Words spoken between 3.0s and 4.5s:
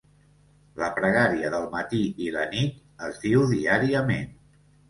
es diu diàriament.